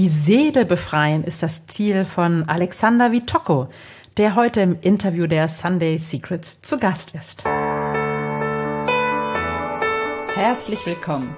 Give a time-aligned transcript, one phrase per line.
[0.00, 3.68] Die Seele befreien ist das Ziel von Alexander Vitocco,
[4.16, 7.44] der heute im Interview der Sunday Secrets zu Gast ist.
[10.34, 11.36] Herzlich willkommen.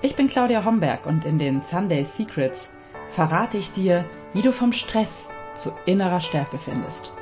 [0.00, 2.70] Ich bin Claudia Homberg und in den Sunday Secrets
[3.08, 7.12] verrate ich dir, wie du vom Stress zu innerer Stärke findest.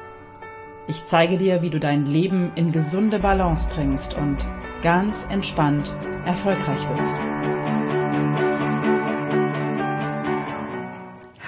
[0.88, 4.46] Ich zeige dir, wie du dein Leben in gesunde Balance bringst und
[4.82, 5.96] ganz entspannt
[6.26, 7.55] erfolgreich wirst.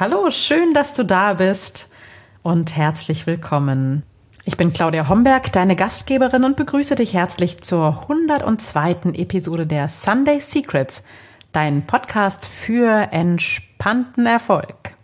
[0.00, 1.90] Hallo, schön, dass du da bist
[2.44, 4.04] und herzlich willkommen.
[4.44, 9.14] Ich bin Claudia Homberg, deine Gastgeberin und begrüße dich herzlich zur 102.
[9.14, 11.02] Episode der Sunday Secrets,
[11.50, 14.94] dein Podcast für entspannten Erfolg.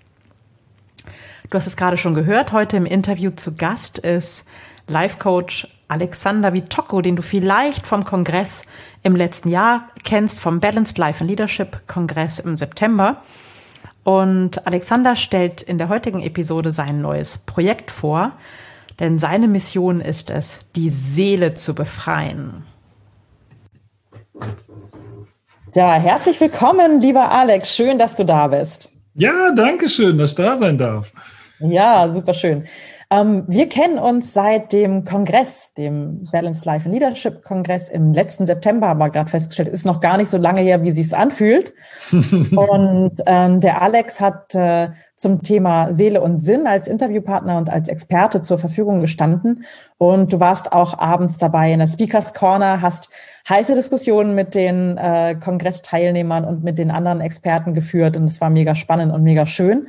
[1.50, 4.46] Du hast es gerade schon gehört, heute im Interview zu Gast ist
[4.86, 8.62] Life Coach Alexander Vitocco, den du vielleicht vom Kongress
[9.02, 13.20] im letzten Jahr kennst, vom Balanced Life and Leadership Kongress im September.
[14.04, 18.32] Und Alexander stellt in der heutigen Episode sein neues Projekt vor,
[19.00, 22.64] denn seine Mission ist es, die Seele zu befreien.
[25.74, 27.74] Ja, herzlich willkommen, lieber Alex.
[27.74, 28.90] Schön, dass du da bist.
[29.14, 31.12] Ja, danke schön, dass ich da sein darf.
[31.58, 32.64] Ja, super schön.
[33.10, 38.46] Ähm, wir kennen uns seit dem Kongress, dem Balanced Life and Leadership Kongress im letzten
[38.46, 41.74] September, haben wir gerade festgestellt, ist noch gar nicht so lange her, wie sich's anfühlt.
[42.10, 47.88] und ähm, der Alex hat äh, zum Thema Seele und Sinn als Interviewpartner und als
[47.88, 49.64] Experte zur Verfügung gestanden.
[49.96, 53.10] Und du warst auch abends dabei in der Speakers Corner, hast
[53.48, 58.16] heiße Diskussionen mit den äh, Kongressteilnehmern und mit den anderen Experten geführt.
[58.16, 59.88] Und es war mega spannend und mega schön.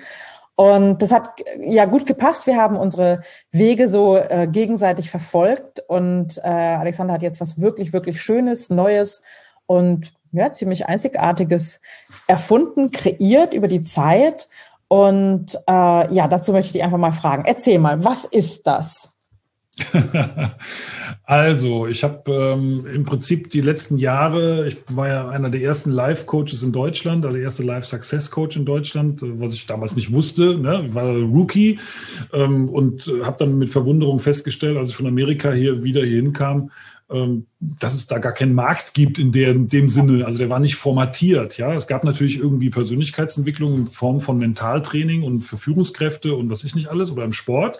[0.55, 2.47] Und das hat ja gut gepasst.
[2.47, 7.91] Wir haben unsere Wege so äh, gegenseitig verfolgt und äh, Alexander hat jetzt was wirklich,
[7.91, 9.21] wirklich Schönes, Neues
[9.65, 11.81] und ja, ziemlich Einzigartiges
[12.27, 14.47] erfunden, kreiert über die Zeit.
[14.87, 17.43] Und äh, ja, dazu möchte ich dich einfach mal fragen.
[17.45, 19.14] Erzähl mal, was ist das?
[21.23, 25.91] also, ich habe ähm, im Prinzip die letzten Jahre, ich war ja einer der ersten
[25.91, 30.57] Life-Coaches in Deutschland, also der erste Life-Success-Coach in Deutschland, äh, was ich damals nicht wusste.
[30.57, 30.85] Ne?
[30.87, 31.79] Ich war Rookie
[32.31, 36.21] ähm, und äh, habe dann mit Verwunderung festgestellt, als ich von Amerika hier wieder hier
[36.21, 36.71] hinkam, ähm,
[37.59, 40.25] dass es da gar keinen Markt gibt in, der, dem Sinne.
[40.25, 41.57] Also der war nicht formatiert.
[41.57, 46.63] Ja, es gab natürlich irgendwie Persönlichkeitsentwicklung in Form von Mentaltraining und für Führungskräfte und was
[46.63, 47.79] ich nicht alles oder im Sport.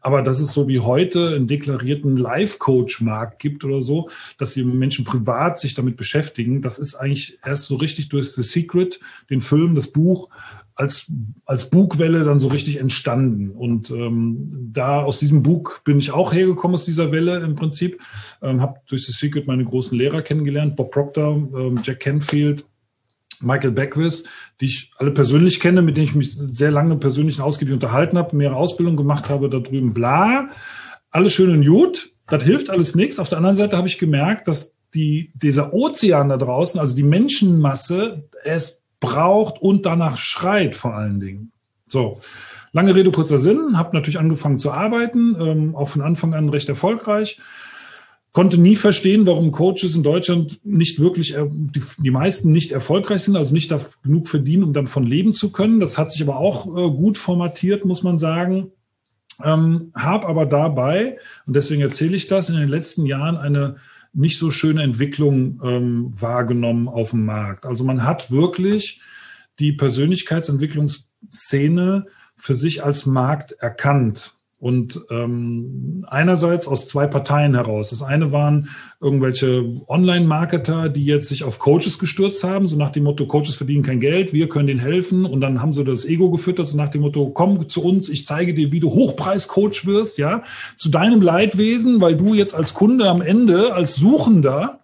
[0.00, 5.04] Aber dass es so wie heute einen deklarierten Life-Coach-Markt gibt oder so, dass die Menschen
[5.04, 9.74] privat sich damit beschäftigen, das ist eigentlich erst so richtig durch The Secret, den Film,
[9.74, 10.28] das Buch,
[10.74, 11.10] als,
[11.44, 13.50] als Bugwelle dann so richtig entstanden.
[13.50, 18.00] Und ähm, da aus diesem Bug bin ich auch hergekommen, aus dieser Welle im Prinzip.
[18.42, 22.64] Ähm, habe durch The Secret meine großen Lehrer kennengelernt, Bob Proctor, ähm, Jack Canfield,
[23.40, 24.24] Michael Beckwith,
[24.60, 28.36] die ich alle persönlich kenne, mit denen ich mich sehr lange persönlich ausgiebig unterhalten habe,
[28.36, 30.50] mehrere Ausbildungen gemacht habe da drüben, bla.
[31.10, 33.18] Alles schön und gut, das hilft alles nichts.
[33.18, 37.02] Auf der anderen Seite habe ich gemerkt, dass die, dieser Ozean da draußen, also die
[37.02, 41.52] Menschenmasse, es braucht und danach schreit vor allen Dingen.
[41.88, 42.20] So,
[42.72, 46.68] lange Rede, kurzer Sinn, habe natürlich angefangen zu arbeiten, ähm, auch von Anfang an recht
[46.68, 47.40] erfolgreich
[48.34, 53.22] konnte nie verstehen, warum Coaches in Deutschland nicht wirklich, äh, die, die meisten nicht erfolgreich
[53.22, 53.72] sind, also nicht
[54.02, 55.78] genug verdienen, um dann von leben zu können.
[55.78, 58.72] Das hat sich aber auch äh, gut formatiert, muss man sagen.
[59.42, 63.76] Ähm, hab aber dabei, und deswegen erzähle ich das, in den letzten Jahren eine
[64.14, 67.66] nicht so schöne Entwicklung ähm, wahrgenommen auf dem Markt.
[67.66, 69.02] Also man hat wirklich
[69.58, 74.33] die Persönlichkeitsentwicklungsszene für sich als Markt erkannt.
[74.64, 77.90] Und ähm, einerseits aus zwei Parteien heraus.
[77.90, 83.04] Das eine waren irgendwelche Online-Marketer, die jetzt sich auf Coaches gestürzt haben, so nach dem
[83.04, 85.26] Motto, Coaches verdienen kein Geld, wir können denen helfen.
[85.26, 88.24] Und dann haben sie das Ego gefüttert, so nach dem Motto, komm zu uns, ich
[88.24, 90.42] zeige dir, wie du Hochpreis-Coach wirst, ja,
[90.76, 94.80] zu deinem Leidwesen, weil du jetzt als Kunde am Ende, als Suchender,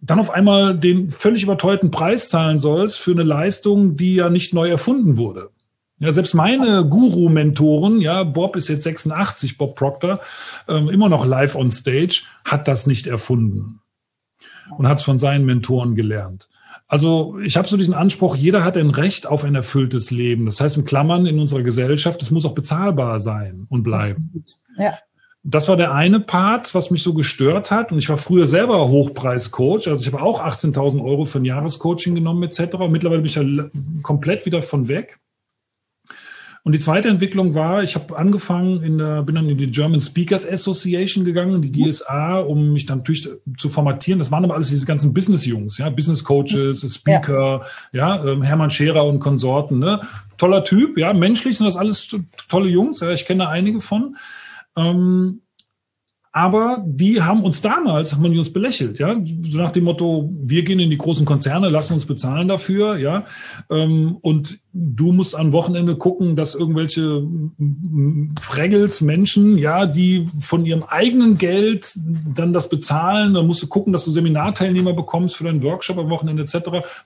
[0.00, 4.54] dann auf einmal den völlig überteuerten Preis zahlen sollst für eine Leistung, die ja nicht
[4.54, 5.50] neu erfunden wurde.
[6.00, 10.20] Ja, selbst meine Guru-Mentoren, ja, Bob ist jetzt 86, Bob Proctor,
[10.66, 13.80] ähm, immer noch live on stage, hat das nicht erfunden
[14.78, 16.48] und hat es von seinen Mentoren gelernt.
[16.88, 20.46] Also ich habe so diesen Anspruch, jeder hat ein Recht auf ein erfülltes Leben.
[20.46, 24.42] Das heißt in Klammern in unserer Gesellschaft, es muss auch bezahlbar sein und bleiben.
[24.76, 24.94] Ja.
[25.42, 27.92] Das war der eine Part, was mich so gestört hat.
[27.92, 29.86] Und ich war früher selber Hochpreiscoach.
[29.88, 32.78] Also ich habe auch 18.000 Euro für ein Jahrescoaching genommen etc.
[32.88, 33.44] Mittlerweile bin ich ja
[34.02, 35.20] komplett wieder von weg.
[36.62, 40.00] Und die zweite Entwicklung war, ich habe angefangen, in der, bin dann in die German
[40.00, 44.18] Speakers Association gegangen, die GSA, um mich dann natürlich zu formatieren.
[44.18, 47.62] Das waren aber alles diese ganzen Business-Jungs, ja, Business Coaches, Speaker,
[47.92, 50.00] ja, ja ähm, Hermann Scherer und Konsorten, ne?
[50.36, 52.08] Toller Typ, ja, menschlich sind das alles
[52.48, 54.16] tolle Jungs, ja, ich kenne einige von.
[54.76, 55.40] Ähm,
[56.32, 59.16] aber die haben uns damals, haben die uns belächelt, ja,
[59.48, 63.24] so nach dem Motto, wir gehen in die großen Konzerne, lassen uns bezahlen dafür, ja,
[63.68, 67.26] ähm, und du musst am Wochenende gucken, dass irgendwelche
[68.40, 71.98] Fraggles Menschen, ja, die von ihrem eigenen Geld
[72.36, 76.10] dann das bezahlen, dann musst du gucken, dass du Seminarteilnehmer bekommst für deinen Workshop am
[76.10, 76.54] Wochenende etc.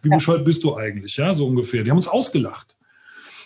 [0.03, 0.17] Wie ja.
[0.17, 1.83] bescheuert bist du eigentlich, ja, so ungefähr.
[1.83, 2.77] Die haben uns ausgelacht.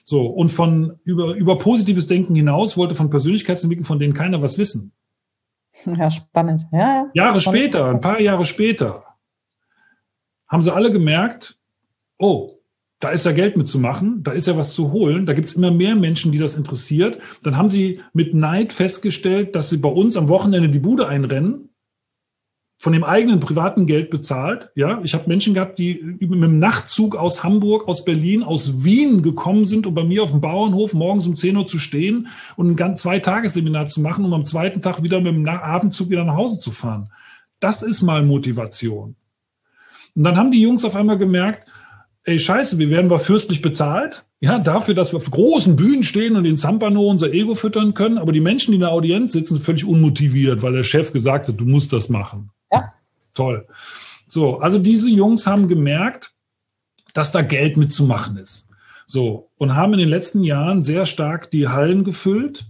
[0.05, 4.59] So, und von über, über positives Denken hinaus wollte von Persönlichkeitsentwicklung, von denen keiner was
[4.59, 4.93] wissen.
[5.87, 6.67] Ja, spannend.
[6.73, 7.61] Ja, Jahre spannend.
[7.61, 9.05] später, ein paar Jahre später,
[10.49, 11.59] haben sie alle gemerkt,
[12.19, 12.59] oh,
[13.01, 15.71] da ist ja Geld mitzumachen, da ist ja was zu holen, da gibt es immer
[15.71, 17.21] mehr Menschen, die das interessiert.
[17.45, 21.68] Dann haben sie mit Neid festgestellt, dass sie bei uns am Wochenende die Bude einrennen
[22.81, 24.71] von dem eigenen privaten Geld bezahlt.
[24.77, 29.23] Ja, ich habe Menschen gehabt, die mit dem Nachtzug aus Hamburg, aus Berlin, aus Wien
[29.23, 32.71] gekommen sind, um bei mir auf dem Bauernhof morgens um 10 Uhr zu stehen und
[32.71, 36.25] ein ganz zwei Tagesseminar zu machen, um am zweiten Tag wieder mit dem Abendzug wieder
[36.25, 37.11] nach Hause zu fahren.
[37.59, 39.17] Das ist mal Motivation.
[40.15, 41.69] Und dann haben die Jungs auf einmal gemerkt,
[42.23, 44.25] ey Scheiße, wir werden wir fürstlich bezahlt.
[44.41, 48.19] Ja, dafür, dass wir auf großen Bühnen stehen und in Zampano unser Ego füttern können.
[48.19, 51.49] Aber die Menschen, die in der Audienz sitzen, sind völlig unmotiviert, weil der Chef gesagt
[51.49, 52.53] hat, du musst das machen.
[52.71, 52.93] Ja.
[53.35, 53.67] Toll.
[54.27, 56.33] So, also diese Jungs haben gemerkt,
[57.15, 58.69] dass da Geld mitzumachen ist.
[59.07, 62.67] So, und haben in den letzten Jahren sehr stark die Hallen gefüllt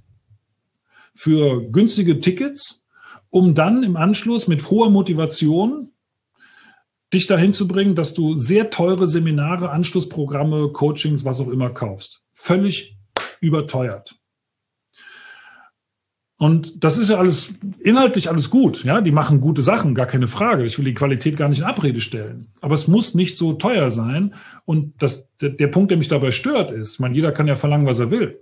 [1.15, 2.85] für günstige Tickets,
[3.31, 5.91] um dann im Anschluss mit hoher Motivation
[7.13, 12.23] dich dahin zu bringen, dass du sehr teure Seminare, Anschlussprogramme, Coachings, was auch immer kaufst.
[12.33, 12.97] Völlig
[13.41, 14.18] überteuert.
[16.39, 18.85] Und das ist ja alles inhaltlich alles gut.
[18.85, 20.65] Ja, die machen gute Sachen, gar keine Frage.
[20.65, 22.47] Ich will die Qualität gar nicht in Abrede stellen.
[22.61, 24.35] Aber es muss nicht so teuer sein.
[24.65, 27.87] Und das, der, der Punkt, der mich dabei stört, ist, man, jeder kann ja verlangen,
[27.87, 28.41] was er will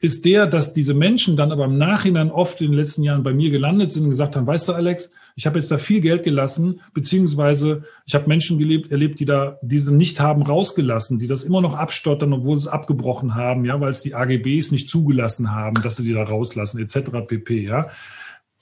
[0.00, 3.32] ist der, dass diese Menschen dann aber im Nachhinein oft in den letzten Jahren bei
[3.32, 6.24] mir gelandet sind und gesagt haben, weißt du, Alex, ich habe jetzt da viel Geld
[6.24, 11.44] gelassen, beziehungsweise ich habe Menschen gelebt, erlebt, die da diese nicht haben rausgelassen, die das
[11.44, 15.52] immer noch abstottern, obwohl sie es abgebrochen haben, ja, weil es die AGBs nicht zugelassen
[15.52, 17.10] haben, dass sie die da rauslassen, etc.
[17.26, 17.62] pp.
[17.62, 17.88] Ja,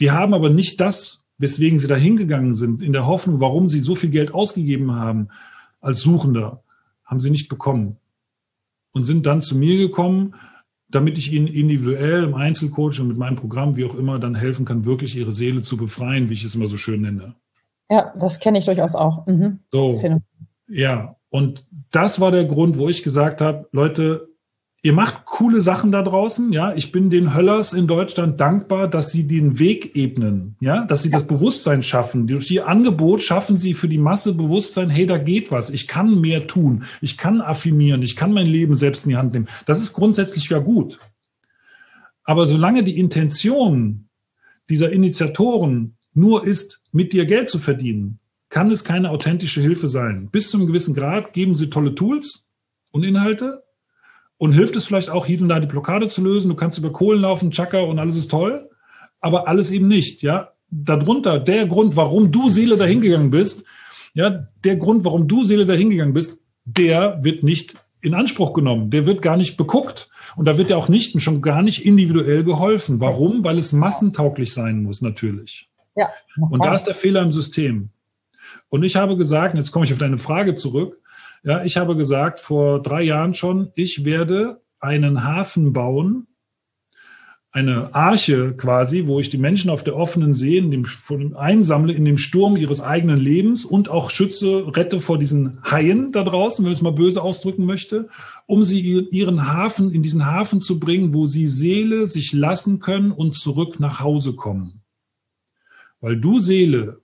[0.01, 3.81] die haben aber nicht das, weswegen sie da hingegangen sind, in der Hoffnung, warum sie
[3.81, 5.29] so viel Geld ausgegeben haben
[5.81, 6.63] als Suchender,
[7.07, 7.97] haben sie nicht bekommen
[8.93, 10.35] und sind dann zu mir gekommen
[10.89, 14.65] damit ich ihnen individuell im Einzelcoach und mit meinem Programm, wie auch immer, dann helfen
[14.65, 17.35] kann, wirklich ihre Seele zu befreien, wie ich es immer so schön nenne.
[17.91, 19.27] Ja, das kenne ich durchaus auch.
[19.27, 19.61] Mhm.
[19.71, 20.01] So,
[20.69, 24.29] ja, und das war der Grund, wo ich gesagt habe, Leute,
[24.87, 26.73] Ihr macht coole Sachen da draußen, ja.
[26.73, 31.11] Ich bin den Höllers in Deutschland dankbar, dass sie den Weg ebnen, ja, dass sie
[31.11, 32.29] das Bewusstsein schaffen.
[32.29, 35.71] Durch ihr Angebot schaffen sie für die Masse Bewusstsein, hey, da geht was.
[35.71, 36.85] Ich kann mehr tun.
[37.01, 38.01] Ich kann affirmieren.
[38.03, 39.49] Ich kann mein Leben selbst in die Hand nehmen.
[39.67, 41.01] Das ist grundsätzlich ja gut.
[42.23, 44.09] Aber solange die Intention
[44.71, 50.29] dieser Initiatoren nur ist, mit dir Geld zu verdienen, kann es keine authentische Hilfe sein.
[50.31, 52.49] Bis zu einem gewissen Grad geben sie tolle Tools
[52.93, 53.66] und Inhalte,
[54.39, 56.49] und hilft es vielleicht auch, hier und da die Blockade zu lösen.
[56.49, 58.69] Du kannst über Kohlen laufen, Chaka und alles ist toll.
[59.21, 60.53] Aber alles eben nicht, ja.
[60.71, 63.65] Darunter, der Grund, warum du Seele dahingegangen bist,
[64.15, 68.91] ja, der Grund, warum du Seele dahingegangen bist, der wird nicht in Anspruch genommen.
[68.91, 70.09] Der wird gar nicht beguckt.
[70.37, 73.01] Und da wird ja auch nicht und schon gar nicht individuell geholfen.
[73.01, 73.43] Warum?
[73.43, 75.69] Weil es massentauglich sein muss, natürlich.
[75.97, 76.11] Ja.
[76.39, 77.91] Und da ist der Fehler im System.
[78.69, 81.01] Und ich habe gesagt, jetzt komme ich auf deine Frage zurück,
[81.47, 86.27] ja, ich habe gesagt vor drei Jahren schon, ich werde einen Hafen bauen,
[87.53, 91.93] eine Arche quasi, wo ich die Menschen auf der offenen See in dem, von, einsammle
[91.93, 96.65] in dem Sturm ihres eigenen Lebens und auch schütze, rette vor diesen Haien da draußen,
[96.65, 98.09] wenn ich es mal böse ausdrücken möchte,
[98.47, 103.13] um sie ihren Hafen, in diesen Hafen zu bringen, wo sie Seele sich lassen können
[103.13, 104.83] und zurück nach Hause kommen.
[106.01, 107.03] Weil du Seele,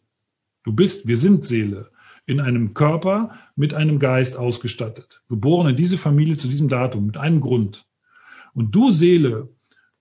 [0.64, 1.92] du bist, wir sind Seele,
[2.26, 5.22] in einem Körper mit einem Geist ausgestattet.
[5.28, 7.86] Geboren in diese Familie zu diesem Datum mit einem Grund.
[8.54, 9.48] Und du Seele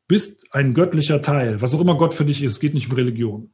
[0.07, 3.53] bist ein göttlicher Teil, was auch immer Gott für dich ist, geht nicht um Religion.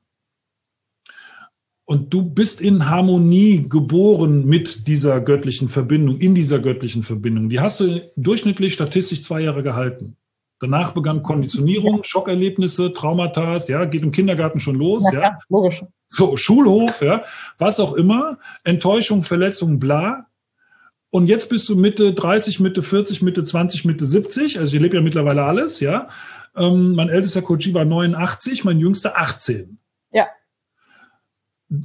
[1.86, 7.48] Und du bist in Harmonie geboren mit dieser göttlichen Verbindung, in dieser göttlichen Verbindung.
[7.48, 10.18] Die hast du durchschnittlich statistisch zwei Jahre gehalten.
[10.60, 15.22] Danach begann Konditionierung, Schockerlebnisse, Traumata, ja, geht im Kindergarten schon los, ja.
[15.22, 15.40] ja.
[15.50, 15.84] Logisch.
[16.08, 17.24] So, Schulhof, ja,
[17.60, 20.26] was auch immer, Enttäuschung, Verletzung, bla.
[21.12, 24.60] und jetzt bist du Mitte 30, Mitte 40, Mitte 20, Mitte 70.
[24.60, 26.10] Also ich lebe ja mittlerweile alles, ja.
[26.56, 29.78] Ähm, mein ältester Coach war 89, mein jüngster 18.
[30.12, 30.26] Ja.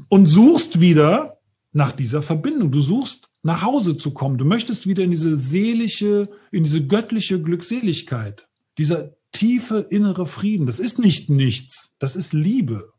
[0.08, 1.38] Und suchst wieder
[1.72, 2.70] nach dieser Verbindung.
[2.70, 4.38] Du suchst nach Hause zu kommen.
[4.38, 8.48] Du möchtest wieder in diese seelische, in diese göttliche Glückseligkeit.
[8.78, 10.66] Dieser tiefe innere Frieden.
[10.66, 11.94] Das ist nicht nichts.
[11.98, 12.92] Das ist Liebe.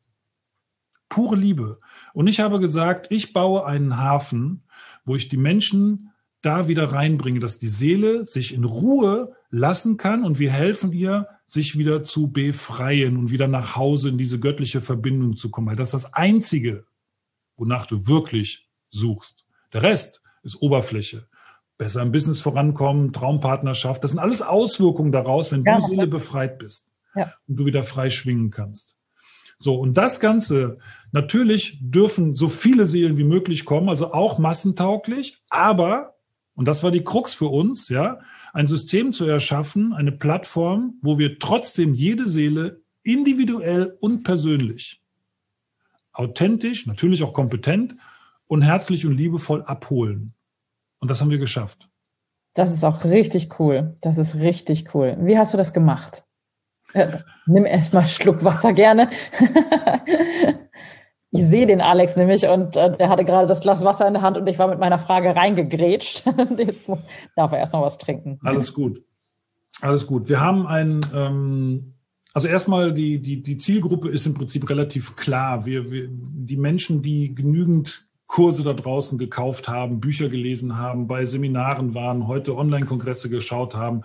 [1.10, 1.80] Pure Liebe.
[2.14, 4.64] Und ich habe gesagt, ich baue einen Hafen,
[5.06, 6.12] wo ich die Menschen
[6.42, 11.28] da wieder reinbringe, dass die Seele sich in Ruhe lassen kann und wir helfen ihr,
[11.46, 15.68] sich wieder zu befreien und wieder nach Hause in diese göttliche Verbindung zu kommen.
[15.68, 16.86] Weil das ist das Einzige,
[17.56, 19.46] wonach du wirklich suchst.
[19.72, 21.28] Der Rest ist Oberfläche.
[21.78, 26.60] Besser im Business vorankommen, Traumpartnerschaft, das sind alles Auswirkungen daraus, wenn ja, du Seele befreit
[26.60, 27.34] bist ja.
[27.48, 28.96] und du wieder frei schwingen kannst.
[29.60, 30.78] So, und das Ganze,
[31.12, 36.16] natürlich dürfen so viele Seelen wie möglich kommen, also auch massentauglich, aber,
[36.54, 38.20] und das war die Krux für uns, ja,
[38.52, 45.02] ein System zu erschaffen, eine Plattform, wo wir trotzdem jede Seele individuell und persönlich,
[46.12, 47.96] authentisch, natürlich auch kompetent
[48.48, 50.34] und herzlich und liebevoll abholen.
[51.04, 51.90] Und das haben wir geschafft.
[52.54, 53.98] Das ist auch richtig cool.
[54.00, 55.18] Das ist richtig cool.
[55.20, 56.24] Wie hast du das gemacht?
[56.94, 59.10] Äh, nimm erstmal einen Schluck Wasser gerne.
[61.32, 64.22] ich sehe den Alex nämlich und äh, er hatte gerade das Glas Wasser in der
[64.22, 66.24] Hand und ich war mit meiner Frage reingegrätscht.
[66.58, 66.90] Jetzt
[67.36, 68.40] darf er erstmal was trinken.
[68.42, 69.04] Alles gut.
[69.82, 70.30] Alles gut.
[70.30, 71.96] Wir haben ein, ähm,
[72.34, 75.66] also erstmal die, die, die Zielgruppe ist im Prinzip relativ klar.
[75.66, 81.26] Wir, wir, die Menschen, die genügend Kurse da draußen gekauft haben, Bücher gelesen haben, bei
[81.26, 84.04] Seminaren waren, heute Online-Kongresse geschaut haben,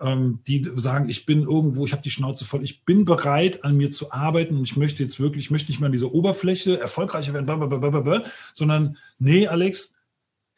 [0.00, 3.76] ähm, die sagen, ich bin irgendwo, ich habe die Schnauze voll, ich bin bereit, an
[3.76, 6.78] mir zu arbeiten und ich möchte jetzt wirklich, ich möchte nicht mehr an dieser Oberfläche
[6.78, 8.22] erfolgreicher werden,
[8.54, 9.95] sondern nee, Alex,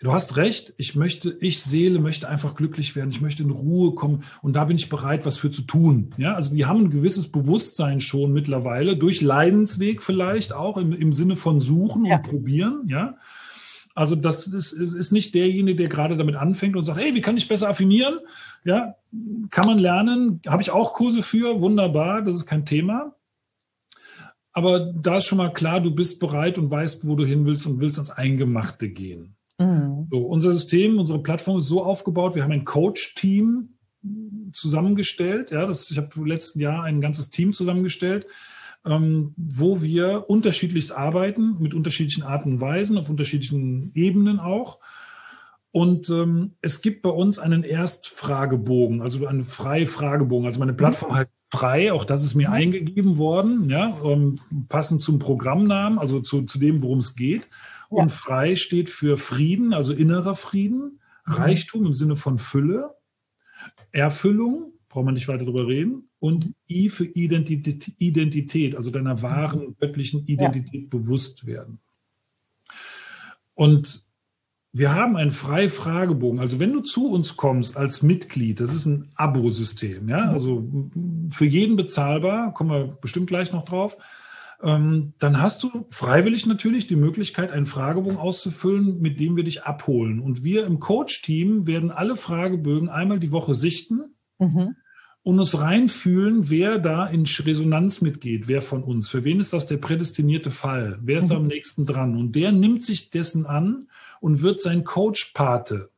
[0.00, 0.74] Du hast recht.
[0.76, 3.10] Ich möchte, ich Seele möchte einfach glücklich werden.
[3.10, 4.22] Ich möchte in Ruhe kommen.
[4.42, 6.10] Und da bin ich bereit, was für zu tun.
[6.18, 11.12] Ja, also die haben ein gewisses Bewusstsein schon mittlerweile durch Leidensweg vielleicht auch im, im
[11.12, 12.16] Sinne von suchen ja.
[12.16, 12.84] und probieren.
[12.86, 13.14] Ja.
[13.96, 17.36] Also das ist, ist nicht derjenige, der gerade damit anfängt und sagt, hey, wie kann
[17.36, 18.20] ich besser affinieren?
[18.64, 18.94] Ja,
[19.50, 20.40] kann man lernen.
[20.46, 21.60] Habe ich auch Kurse für.
[21.60, 22.22] Wunderbar.
[22.22, 23.16] Das ist kein Thema.
[24.52, 27.66] Aber da ist schon mal klar, du bist bereit und weißt, wo du hin willst
[27.66, 29.34] und willst ans Eingemachte gehen.
[30.08, 30.10] Mhm.
[30.10, 33.70] So, unser System, unsere Plattform ist so aufgebaut, wir haben ein Coach-Team
[34.52, 35.50] zusammengestellt.
[35.50, 38.26] Ja, das, ich habe im letzten Jahr ein ganzes Team zusammengestellt,
[38.84, 44.78] ähm, wo wir unterschiedlichst arbeiten, mit unterschiedlichen Arten und Weisen, auf unterschiedlichen Ebenen auch.
[45.70, 50.46] Und ähm, es gibt bei uns einen Erstfragebogen, also einen Frei-Fragebogen.
[50.46, 52.54] Also meine Plattform heißt frei, auch das ist mir mhm.
[52.54, 54.38] eingegeben worden, ja, ähm,
[54.68, 57.48] passend zum Programmnamen, also zu, zu dem, worum es geht.
[57.90, 58.02] Ja.
[58.02, 61.32] Und frei steht für Frieden, also innerer Frieden, mhm.
[61.32, 62.94] Reichtum im Sinne von Fülle,
[63.92, 69.76] Erfüllung, braucht man nicht weiter darüber reden, und I für Identität, Identität also deiner wahren
[69.78, 70.88] göttlichen Identität ja.
[70.88, 71.78] bewusst werden.
[73.54, 74.04] Und
[74.72, 76.40] wir haben einen freien Fragebogen.
[76.40, 80.30] Also wenn du zu uns kommst als Mitglied, das ist ein Abo-System, ja, mhm.
[80.30, 80.68] also
[81.30, 83.96] für jeden bezahlbar, kommen wir bestimmt gleich noch drauf
[84.60, 90.20] dann hast du freiwillig natürlich die Möglichkeit, einen Fragebogen auszufüllen, mit dem wir dich abholen.
[90.20, 94.16] Und wir im Coach-Team werden alle Fragebögen einmal die Woche sichten.
[94.38, 94.74] Mhm
[95.28, 99.10] und uns reinfühlen, wer da in Resonanz mitgeht, wer von uns.
[99.10, 100.98] Für wen ist das der prädestinierte Fall?
[101.02, 101.36] Wer ist mhm.
[101.36, 102.16] am nächsten dran?
[102.16, 103.88] Und der nimmt sich dessen an
[104.20, 105.90] und wird sein Coach-Pate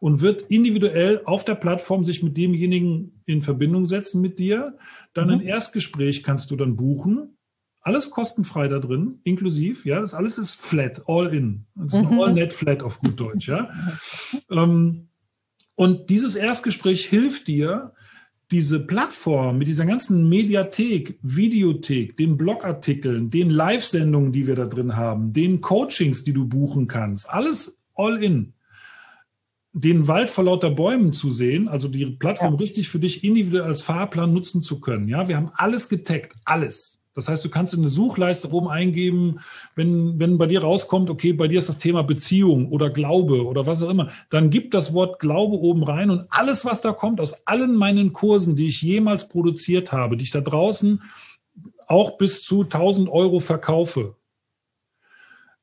[0.00, 4.78] und wird individuell auf der Plattform sich mit demjenigen in Verbindung setzen mit dir.
[5.18, 5.34] Dann mhm.
[5.34, 7.36] ein Erstgespräch kannst du dann buchen.
[7.80, 11.64] Alles kostenfrei da drin, inklusiv, ja, das alles ist flat, all in.
[11.74, 12.20] Das ist mhm.
[12.20, 13.70] all net flat auf gut Deutsch, ja.
[14.50, 15.08] ähm,
[15.74, 17.94] und dieses Erstgespräch hilft dir,
[18.50, 24.96] diese Plattform mit dieser ganzen Mediathek, Videothek, den Blogartikeln, den Live-Sendungen, die wir da drin
[24.96, 28.54] haben, den Coachings, die du buchen kannst, alles all in
[29.80, 32.58] den Wald vor lauter Bäumen zu sehen, also die Plattform ja.
[32.58, 35.08] richtig für dich individuell als Fahrplan nutzen zu können.
[35.08, 36.98] Ja, wir haben alles getaggt, alles.
[37.14, 39.40] Das heißt, du kannst in eine Suchleiste oben eingeben,
[39.74, 43.66] wenn, wenn bei dir rauskommt, okay, bei dir ist das Thema Beziehung oder Glaube oder
[43.66, 47.20] was auch immer, dann gib das Wort Glaube oben rein und alles, was da kommt
[47.20, 51.02] aus allen meinen Kursen, die ich jemals produziert habe, die ich da draußen
[51.88, 54.14] auch bis zu 1000 Euro verkaufe,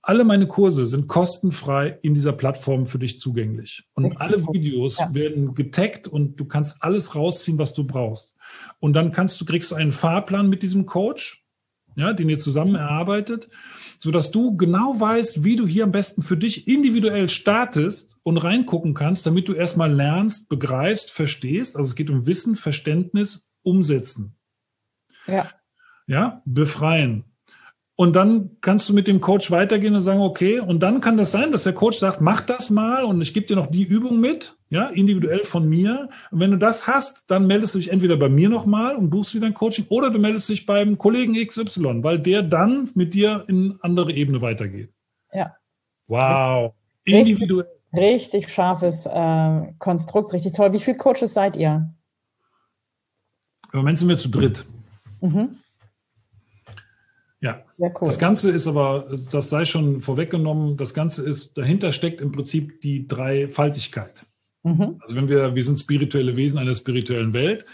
[0.07, 3.87] alle meine Kurse sind kostenfrei in dieser Plattform für dich zugänglich.
[3.93, 5.13] Und alle Videos ja.
[5.13, 8.35] werden getaggt und du kannst alles rausziehen, was du brauchst.
[8.79, 11.43] Und dann kannst du, kriegst du einen Fahrplan mit diesem Coach.
[11.95, 13.47] ja, den ihr zusammen erarbeitet,
[13.99, 18.37] so dass du genau weißt, wie du hier am besten für dich individuell startest und
[18.37, 21.77] reingucken kannst, damit du erstmal lernst, begreifst, verstehst.
[21.77, 24.35] Also es geht um Wissen, Verständnis, Umsetzen.
[25.25, 25.49] Ja.
[26.05, 27.23] Ja, befreien.
[27.97, 31.31] Und dann kannst du mit dem Coach weitergehen und sagen, okay, und dann kann das
[31.31, 34.19] sein, dass der Coach sagt, mach das mal und ich gebe dir noch die Übung
[34.19, 36.09] mit, ja, individuell von mir.
[36.29, 39.33] Und wenn du das hast, dann meldest du dich entweder bei mir nochmal und buchst
[39.33, 43.45] wieder ein Coaching oder du meldest dich beim Kollegen XY, weil der dann mit dir
[43.47, 44.91] in andere Ebene weitergeht.
[45.31, 45.55] Ja.
[46.07, 46.73] Wow.
[47.05, 47.65] Individuell.
[47.93, 50.73] Richtig, richtig scharfes äh, Konstrukt, richtig toll.
[50.73, 51.93] Wie viele Coaches seid ihr?
[53.71, 54.65] Im Moment sind wir zu dritt.
[55.21, 55.59] Mhm.
[57.45, 57.63] Ja.
[57.77, 58.07] Cool.
[58.07, 62.81] Das Ganze ist aber, das sei schon vorweggenommen, das Ganze ist, dahinter steckt im Prinzip
[62.81, 64.23] die Dreifaltigkeit.
[64.63, 64.97] Mhm.
[64.99, 67.65] Also wenn wir, wir sind spirituelle Wesen einer spirituellen Welt.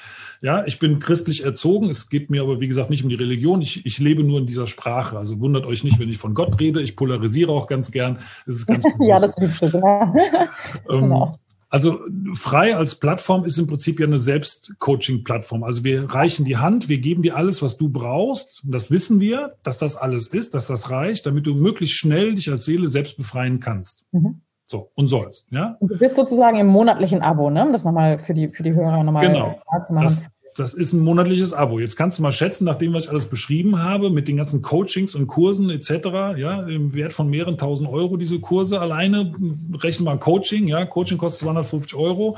[0.41, 1.89] Ja, ich bin christlich erzogen.
[1.89, 3.61] Es geht mir aber, wie gesagt, nicht um die Religion.
[3.61, 5.17] Ich, ich lebe nur in dieser Sprache.
[5.17, 6.81] Also wundert euch nicht, wenn ich von Gott rede.
[6.81, 8.17] Ich polarisiere auch ganz gern.
[8.45, 10.13] Das ist ganz ja, das liebst du, genau.
[10.89, 11.39] ähm, genau.
[11.71, 12.01] Also
[12.33, 15.63] frei als Plattform ist im Prinzip ja eine Selbstcoaching-Plattform.
[15.63, 18.61] Also wir reichen die Hand, wir geben dir alles, was du brauchst.
[18.65, 22.35] Und das wissen wir, dass das alles ist, dass das reicht, damit du möglichst schnell
[22.35, 24.03] dich als Seele selbst befreien kannst.
[24.11, 24.41] Mhm.
[24.67, 25.77] So, und sollst, ja?
[25.79, 27.65] Und du bist sozusagen im monatlichen Abo, ne?
[27.65, 29.59] Um das nochmal für die, für die Hörer nochmal genau.
[29.69, 30.05] klar zu machen.
[30.05, 30.25] Das,
[30.55, 31.79] das ist ein monatliches Abo.
[31.79, 35.15] Jetzt kannst du mal schätzen, nachdem was ich alles beschrieben habe, mit den ganzen Coachings
[35.15, 35.89] und Kursen etc.,
[36.37, 39.33] ja, im Wert von mehreren tausend Euro diese Kurse alleine,
[39.81, 42.37] rechnen wir Coaching, ja, Coaching kostet 250 Euro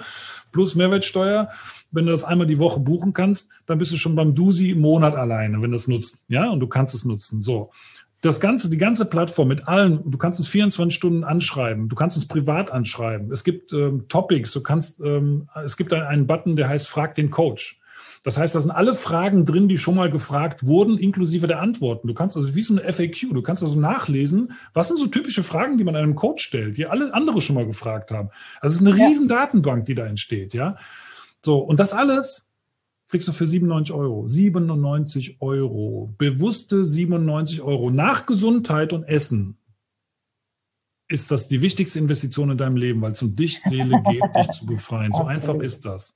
[0.51, 1.49] plus Mehrwertsteuer.
[1.91, 4.81] Wenn du das einmal die Woche buchen kannst, dann bist du schon beim Dusi im
[4.81, 7.41] Monat alleine, wenn du es nutzt, ja, und du kannst es nutzen.
[7.41, 7.71] So.
[8.21, 12.15] Das ganze, die ganze Plattform mit allen, du kannst uns 24 Stunden anschreiben, du kannst
[12.15, 13.31] uns privat anschreiben.
[13.31, 17.31] Es gibt ähm, Topics, du kannst, ähm, es gibt einen Button, der heißt Frag den
[17.31, 17.81] Coach.
[18.23, 22.07] Das heißt, da sind alle Fragen drin, die schon mal gefragt wurden, inklusive der Antworten.
[22.07, 25.43] Du kannst also wie so eine FAQ, du kannst also nachlesen, was sind so typische
[25.43, 28.29] Fragen, die man einem Coach stellt, die alle andere schon mal gefragt haben.
[28.61, 29.07] Also es ist eine ja.
[29.07, 30.77] riesen Datenbank, die da entsteht, ja.
[31.45, 32.47] So, und das alles
[33.09, 34.27] kriegst du für 97 Euro.
[34.27, 36.15] 97 Euro.
[36.17, 37.91] Bewusste 97 Euro.
[37.91, 39.57] Nach Gesundheit und Essen
[41.09, 44.47] ist das die wichtigste Investition in deinem Leben, weil es um dich, Seele geht, dich
[44.57, 45.11] zu befreien.
[45.11, 46.15] So einfach ist das.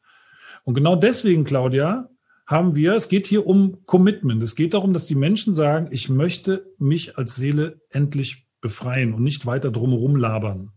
[0.67, 2.09] Und genau deswegen, Claudia,
[2.45, 4.43] haben wir, es geht hier um Commitment.
[4.43, 9.23] Es geht darum, dass die Menschen sagen, ich möchte mich als Seele endlich befreien und
[9.23, 10.73] nicht weiter drumherum labern.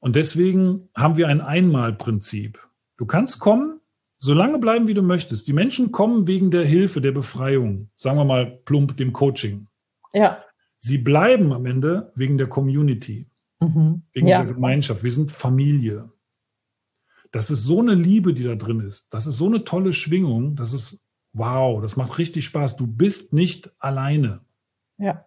[0.00, 2.58] Und deswegen haben wir ein Einmalprinzip.
[2.96, 3.78] Du kannst kommen,
[4.18, 5.46] so lange bleiben, wie du möchtest.
[5.46, 9.68] Die Menschen kommen wegen der Hilfe, der Befreiung, sagen wir mal plump, dem Coaching.
[10.12, 10.42] Ja.
[10.78, 14.02] Sie bleiben am Ende wegen der Community, mhm.
[14.12, 14.40] wegen ja.
[14.40, 15.04] dieser Gemeinschaft.
[15.04, 16.10] Wir sind Familie.
[17.32, 19.12] Das ist so eine Liebe, die da drin ist.
[19.12, 20.56] Das ist so eine tolle Schwingung.
[20.56, 21.00] Das ist
[21.36, 22.76] wow, das macht richtig Spaß.
[22.76, 24.40] Du bist nicht alleine.
[24.98, 25.26] Ja.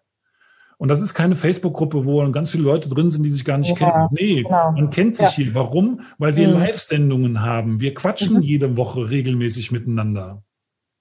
[0.78, 3.78] Und das ist keine Facebook-Gruppe, wo ganz viele Leute drin sind, die sich gar nicht
[3.78, 4.08] ja, kennen.
[4.12, 4.72] Nee, genau.
[4.72, 5.44] man kennt sich ja.
[5.44, 5.56] hier.
[5.56, 6.02] Warum?
[6.18, 6.54] Weil wir mhm.
[6.54, 7.82] Live-Sendungen haben.
[7.82, 8.42] Wir quatschen mhm.
[8.42, 10.44] jede Woche regelmäßig miteinander.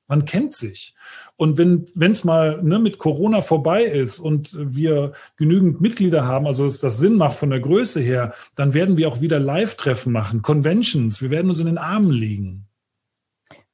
[0.09, 0.95] Man kennt sich.
[1.37, 6.67] Und wenn es mal ne, mit Corona vorbei ist und wir genügend Mitglieder haben, also
[6.67, 10.43] dass das Sinn macht von der Größe her, dann werden wir auch wieder Live-Treffen machen,
[10.43, 11.23] Conventions.
[11.23, 12.65] Wir werden uns in den Armen liegen.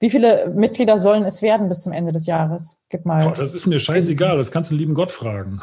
[0.00, 2.80] Wie viele Mitglieder sollen es werden bis zum Ende des Jahres?
[2.90, 3.26] Gib mal.
[3.26, 4.36] Oh, das ist mir scheißegal.
[4.36, 5.60] Das kannst du lieben Gott fragen.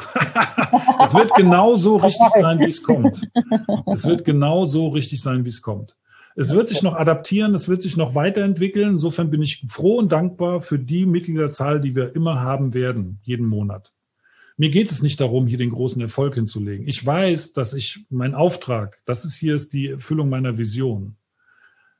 [1.02, 3.20] es wird genau so richtig sein, wie es kommt.
[3.94, 5.96] Es wird genau so richtig sein, wie es kommt.
[6.34, 8.90] Es wird sich noch adaptieren, es wird sich noch weiterentwickeln.
[8.90, 13.46] Insofern bin ich froh und dankbar für die Mitgliederzahl, die wir immer haben werden, jeden
[13.46, 13.92] Monat.
[14.56, 16.86] Mir geht es nicht darum, hier den großen Erfolg hinzulegen.
[16.86, 21.16] Ich weiß, dass ich mein Auftrag, das ist hier ist die Erfüllung meiner Vision,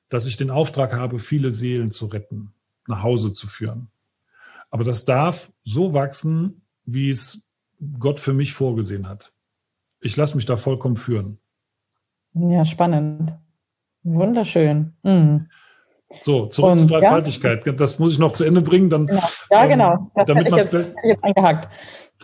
[0.08, 2.52] dass ich den Auftrag habe, viele Seelen zu retten,
[2.86, 3.88] nach Hause zu führen.
[4.70, 7.42] Aber das darf so wachsen, wie es
[7.98, 9.32] Gott für mich vorgesehen hat.
[10.00, 11.38] Ich lasse mich da vollkommen führen.
[12.34, 13.34] Ja, spannend.
[14.02, 14.94] Wunderschön.
[15.02, 15.48] Mhm.
[16.22, 17.66] So, zurück Und, zur Dreifaltigkeit.
[17.66, 17.72] Ja?
[17.72, 18.90] Das muss ich noch zu Ende bringen.
[18.90, 19.22] Dann, genau.
[19.50, 20.10] Ja, genau.
[20.14, 21.68] Das damit hätte ich, jetzt, jetzt eingehakt.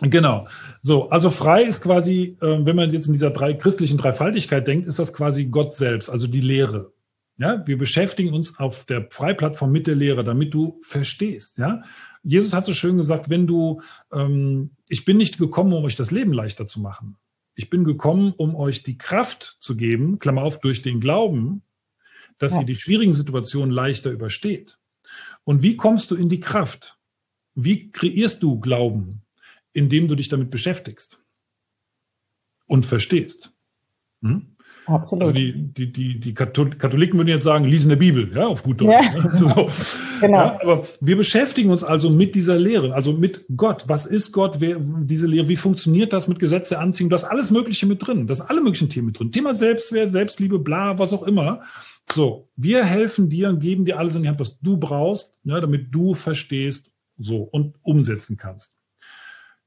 [0.01, 0.47] Genau.
[0.81, 4.87] So, also frei ist quasi, äh, wenn man jetzt in dieser drei, christlichen Dreifaltigkeit denkt,
[4.87, 6.93] ist das quasi Gott selbst, also die Lehre.
[7.37, 11.57] Ja, wir beschäftigen uns auf der Freiplattform mit der Lehre, damit du verstehst.
[11.57, 11.83] Ja,
[12.21, 13.81] Jesus hat so schön gesagt, wenn du,
[14.13, 17.17] ähm, ich bin nicht gekommen, um euch das Leben leichter zu machen.
[17.55, 21.63] Ich bin gekommen, um euch die Kraft zu geben, Klammer auf, durch den Glauben,
[22.39, 22.61] dass ja.
[22.61, 24.79] ihr die schwierigen Situationen leichter übersteht.
[25.43, 26.97] Und wie kommst du in die Kraft?
[27.53, 29.21] Wie kreierst du Glauben?
[29.73, 31.21] Indem du dich damit beschäftigst
[32.65, 33.53] und verstehst.
[34.21, 34.55] Hm?
[34.89, 35.21] Absolut.
[35.21, 38.81] Also die, die, die, die Katholiken würden jetzt sagen, lesen der Bibel, ja, auf gut
[38.81, 38.89] Deutsch.
[38.91, 39.21] Ja.
[39.21, 39.31] Ne?
[39.37, 39.69] So.
[40.21, 40.37] genau.
[40.37, 43.83] Ja, aber wir beschäftigen uns also mit dieser Lehre, also mit Gott.
[43.87, 44.55] Was ist Gott?
[44.59, 47.09] Wer, diese Lehre, wie funktioniert das mit Gesetz der Anziehung?
[47.09, 48.25] Das ist alles Mögliche mit drin.
[48.25, 49.31] Das alle möglichen Themen mit drin.
[49.31, 51.61] Thema Selbstwert, Selbstliebe, bla, was auch immer.
[52.11, 55.59] So, wir helfen dir und geben dir alles in die Hand, was du brauchst, ja,
[55.59, 58.75] damit du verstehst, so und umsetzen kannst.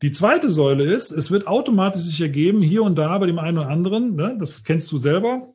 [0.02, 3.58] Die zweite Säule ist, es wird automatisch sich ergeben, hier und da bei dem einen
[3.58, 5.54] oder anderen, ne, das kennst du selber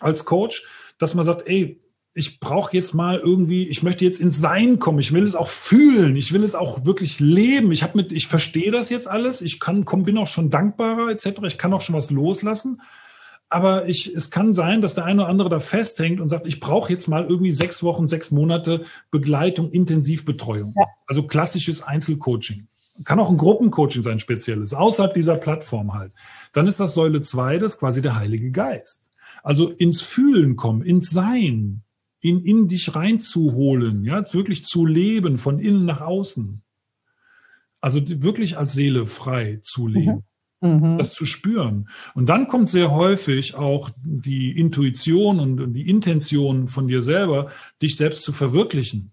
[0.00, 0.64] als Coach,
[0.98, 1.80] dass man sagt, ey,
[2.12, 5.48] ich brauche jetzt mal irgendwie, ich möchte jetzt ins Sein kommen, ich will es auch
[5.48, 7.70] fühlen, ich will es auch wirklich leben.
[7.72, 11.10] Ich habe mit, ich verstehe das jetzt alles, ich kann, komm, bin auch schon dankbarer
[11.10, 11.42] etc.
[11.46, 12.80] Ich kann auch schon was loslassen.
[13.48, 16.58] Aber ich, es kann sein, dass der eine oder andere da festhängt und sagt, ich
[16.58, 20.74] brauche jetzt mal irgendwie sechs Wochen, sechs Monate Begleitung, Intensivbetreuung.
[20.76, 20.84] Ja.
[21.06, 22.66] Also klassisches Einzelcoaching
[23.04, 26.12] kann auch ein Gruppencoaching sein, spezielles, außerhalb dieser Plattform halt.
[26.52, 29.10] Dann ist das Säule zwei, das ist quasi der Heilige Geist.
[29.42, 31.82] Also ins Fühlen kommen, ins Sein,
[32.20, 36.62] in, in dich reinzuholen, ja, wirklich zu leben, von innen nach außen.
[37.80, 40.16] Also wirklich als Seele frei zu leben.
[40.16, 40.22] Mhm.
[40.60, 40.98] Mhm.
[40.98, 41.88] Das zu spüren.
[42.14, 47.50] Und dann kommt sehr häufig auch die Intuition und die Intention von dir selber,
[47.82, 49.12] dich selbst zu verwirklichen.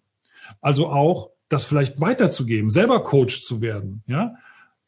[0.61, 4.03] Also auch das vielleicht weiterzugeben, selber Coach zu werden.
[4.07, 4.35] Ja?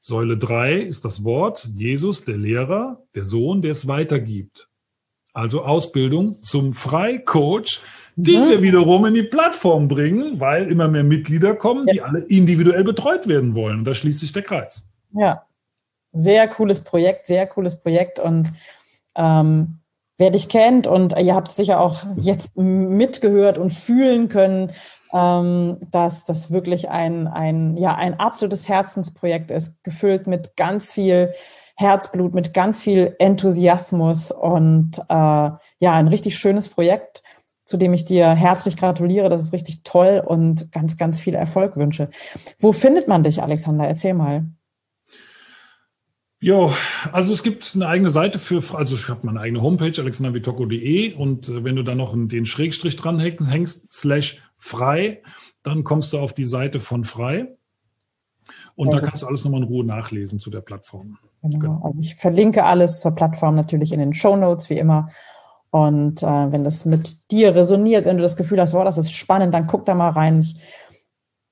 [0.01, 4.69] Säule drei ist das Wort Jesus, der Lehrer, der Sohn, der es weitergibt.
[5.33, 7.81] Also Ausbildung zum Freicoach,
[8.15, 12.83] den wir wiederum in die Plattform bringen, weil immer mehr Mitglieder kommen, die alle individuell
[12.85, 13.79] betreut werden wollen.
[13.79, 14.89] Und da schließt sich der Kreis.
[15.11, 15.43] Ja,
[16.15, 18.19] sehr cooles Projekt, sehr cooles Projekt.
[18.19, 18.51] Und
[19.15, 19.79] ähm,
[20.17, 24.71] wer dich kennt und ihr habt sicher auch jetzt mitgehört und fühlen können,
[25.13, 31.33] ähm, dass das wirklich ein, ein, ja, ein absolutes Herzensprojekt ist, gefüllt mit ganz viel
[31.77, 37.23] Herzblut, mit ganz viel Enthusiasmus und äh, ja, ein richtig schönes Projekt,
[37.65, 39.29] zu dem ich dir herzlich gratuliere.
[39.29, 42.09] Das ist richtig toll und ganz, ganz viel Erfolg wünsche.
[42.59, 43.87] Wo findet man dich, Alexander?
[43.87, 44.45] Erzähl mal.
[46.45, 46.71] Jo,
[47.11, 51.49] also es gibt eine eigene Seite für, also ich habe meine eigene Homepage, alexandervitoko.de und
[51.49, 55.23] äh, wenn du da noch den Schrägstrich dran hängst, slash frei,
[55.63, 57.47] dann kommst du auf die Seite von frei.
[58.75, 61.17] Und ja, da kannst du alles nochmal in Ruhe nachlesen zu der Plattform.
[61.41, 61.57] Genau.
[61.57, 61.81] genau.
[61.83, 65.09] Also ich verlinke alles zur Plattform natürlich in den Show Notes wie immer.
[65.71, 69.13] Und äh, wenn das mit dir resoniert, wenn du das Gefühl hast, wow, das ist
[69.13, 70.41] spannend, dann guck da mal rein.
[70.41, 70.53] Ich,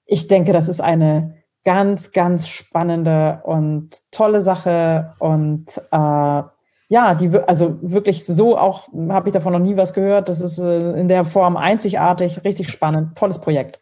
[0.06, 5.14] ich denke, das ist eine ganz, ganz spannende und tolle Sache.
[5.20, 6.44] Und äh,
[6.90, 10.30] ja, die also wirklich so auch habe ich davon noch nie was gehört.
[10.30, 13.80] Das ist äh, in der Form einzigartig, richtig spannend, tolles Projekt.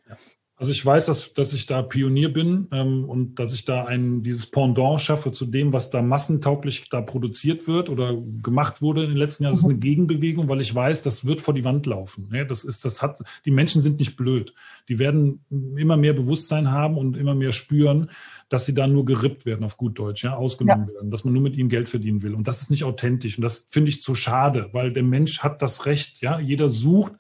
[0.62, 4.22] Also ich weiß, dass, dass ich da Pionier bin ähm, und dass ich da ein
[4.22, 9.10] dieses Pendant schaffe zu dem, was da massentauglich da produziert wird oder gemacht wurde in
[9.10, 9.54] den letzten Jahren.
[9.54, 9.80] Das ist eine mhm.
[9.80, 12.30] Gegenbewegung, weil ich weiß, das wird vor die Wand laufen.
[12.32, 14.54] Ja, das ist, das hat, die Menschen sind nicht blöd.
[14.88, 18.12] Die werden immer mehr Bewusstsein haben und immer mehr spüren,
[18.48, 20.94] dass sie da nur gerippt werden auf gut Deutsch, ja, ausgenommen ja.
[20.94, 22.36] werden, dass man nur mit ihnen Geld verdienen will.
[22.36, 23.36] Und das ist nicht authentisch.
[23.36, 26.40] Und das finde ich zu schade, weil der Mensch hat das Recht, ja.
[26.40, 27.14] Jeder sucht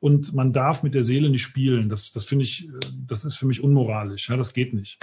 [0.00, 1.88] und man darf mit der Seele nicht spielen.
[1.88, 2.68] Das, das finde ich,
[3.06, 4.28] das ist für mich unmoralisch.
[4.28, 4.98] Ja, das geht nicht.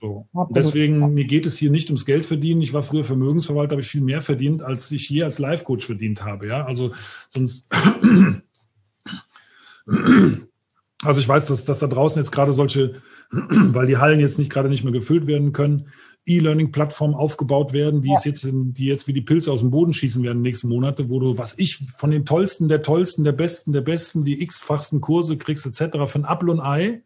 [0.00, 0.28] So.
[0.54, 2.62] Deswegen, mir geht es hier nicht ums Geld verdienen.
[2.62, 6.24] Ich war früher Vermögensverwalter, habe ich viel mehr verdient, als ich hier als Life-Coach verdient
[6.24, 6.46] habe.
[6.46, 6.92] Ja, also
[7.28, 7.68] sonst.
[11.02, 14.50] Also ich weiß, dass, dass da draußen jetzt gerade solche, weil die Hallen jetzt nicht
[14.50, 15.88] gerade nicht mehr gefüllt werden können,
[16.26, 18.14] E-Learning-Plattformen aufgebaut werden, die ja.
[18.16, 21.20] es jetzt, die jetzt wie die Pilze aus dem Boden schießen werden nächsten Monate, wo
[21.20, 25.36] du, was ich von den tollsten, der tollsten, der besten, der besten, die x-fachsten Kurse
[25.36, 27.02] kriegst, etc., für ein Apfel und Ei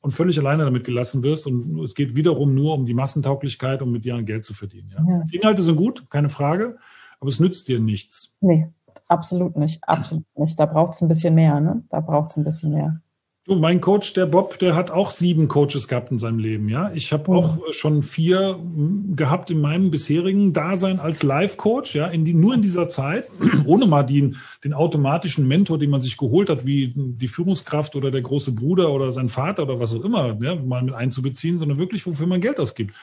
[0.00, 1.46] und völlig alleine damit gelassen wirst.
[1.46, 4.90] Und es geht wiederum nur um die Massentauglichkeit, um mit dir ein Geld zu verdienen.
[4.90, 5.04] Ja?
[5.08, 5.24] ja.
[5.24, 6.76] Die Inhalte sind gut, keine Frage,
[7.20, 8.34] aber es nützt dir nichts.
[8.40, 8.68] Nee,
[9.08, 10.58] absolut nicht, absolut nicht.
[10.58, 11.82] Da braucht es ein bisschen mehr, ne?
[11.88, 13.00] Da braucht es ein bisschen mehr.
[13.44, 16.92] Du, mein Coach, der Bob, der hat auch sieben Coaches gehabt in seinem Leben, ja.
[16.94, 17.36] Ich habe mhm.
[17.36, 22.54] auch schon vier hm, gehabt in meinem bisherigen Dasein als Life-Coach, ja, in die, nur
[22.54, 23.26] in dieser Zeit,
[23.66, 28.12] ohne mal den, den automatischen Mentor, den man sich geholt hat, wie die Führungskraft oder
[28.12, 31.78] der große Bruder oder sein Vater oder was auch immer, ja, mal mit einzubeziehen, sondern
[31.78, 32.94] wirklich, wofür man Geld ausgibt.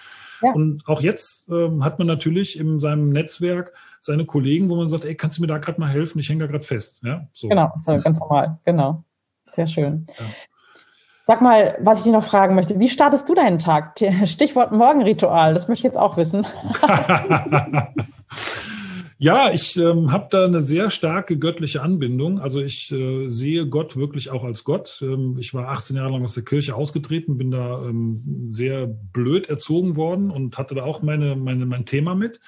[0.42, 0.54] Ja.
[0.54, 5.04] Und auch jetzt ähm, hat man natürlich in seinem Netzwerk seine Kollegen, wo man sagt,
[5.04, 6.20] ey, kannst du mir da gerade mal helfen?
[6.20, 7.02] Ich hänge da gerade fest.
[7.04, 7.50] Ja, so.
[7.50, 9.04] Genau, so ganz normal, genau.
[9.50, 10.08] Sehr schön.
[10.18, 10.26] Ja.
[11.30, 14.00] Sag mal, was ich dir noch fragen möchte, wie startest du deinen Tag?
[14.26, 16.44] Stichwort Morgenritual, das möchte ich jetzt auch wissen.
[19.20, 22.40] ja, ich ähm, habe da eine sehr starke göttliche Anbindung.
[22.40, 25.04] Also ich äh, sehe Gott wirklich auch als Gott.
[25.04, 29.50] Ähm, ich war 18 Jahre lang aus der Kirche ausgetreten, bin da ähm, sehr blöd
[29.50, 32.40] erzogen worden und hatte da auch meine, meine, mein Thema mit.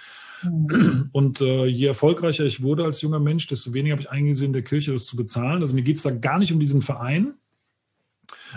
[0.43, 1.10] Mhm.
[1.12, 4.63] Und äh, je erfolgreicher ich wurde als junger Mensch, desto weniger habe ich eingesehen, der
[4.63, 5.62] Kirche das zu bezahlen.
[5.62, 7.36] Also mir geht es da gar nicht um diesen Verein.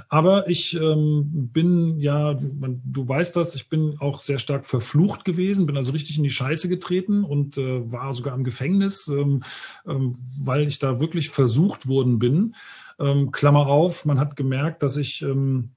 [0.09, 5.67] Aber ich ähm, bin ja, du weißt das, ich bin auch sehr stark verflucht gewesen,
[5.67, 9.43] bin also richtig in die Scheiße getreten und äh, war sogar im Gefängnis, ähm,
[9.87, 12.55] ähm, weil ich da wirklich versucht worden bin.
[12.99, 15.71] Ähm, Klammer auf, man hat gemerkt, dass ich ähm,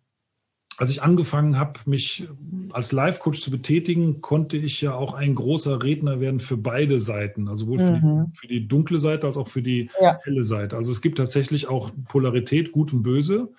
[0.77, 2.27] als ich angefangen habe, mich
[2.71, 7.47] als Life-Coach zu betätigen, konnte ich ja auch ein großer Redner werden für beide Seiten,
[7.47, 8.25] also sowohl für, mhm.
[8.31, 10.19] die, für die, dunkle Seite als auch für die ja.
[10.23, 10.77] helle Seite.
[10.77, 13.49] Also es gibt tatsächlich auch Polarität, gut und böse.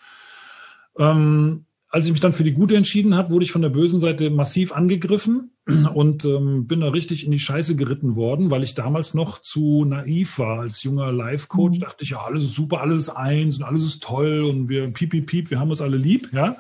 [0.96, 3.98] Ähm, als ich mich dann für die gute entschieden habe, wurde ich von der bösen
[3.98, 5.52] Seite massiv angegriffen
[5.94, 9.86] und ähm, bin da richtig in die Scheiße geritten worden, weil ich damals noch zu
[9.86, 11.78] naiv war als junger Life-Coach.
[11.78, 11.82] Mhm.
[11.82, 14.90] Dachte ich, ja, alles ist super, alles ist eins und alles ist toll und wir
[14.92, 16.56] piep, piep, piep, wir haben uns alle lieb, ja.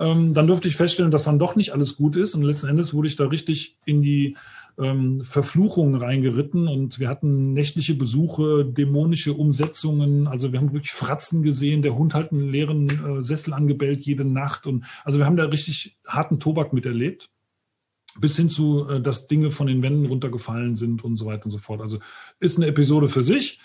[0.00, 2.92] Ähm, dann durfte ich feststellen, dass dann doch nicht alles gut ist und letzten Endes
[2.92, 4.36] wurde ich da richtig in die
[4.78, 10.26] ähm, Verfluchungen reingeritten und wir hatten nächtliche Besuche, dämonische Umsetzungen.
[10.26, 11.82] Also wir haben wirklich Fratzen gesehen.
[11.82, 14.66] Der Hund hat einen leeren äh, Sessel angebellt jede Nacht.
[14.66, 17.30] Und also wir haben da richtig harten Tobak miterlebt.
[18.18, 21.50] Bis hin zu, äh, dass Dinge von den Wänden runtergefallen sind und so weiter und
[21.50, 21.80] so fort.
[21.80, 21.98] Also
[22.40, 23.60] ist eine Episode für sich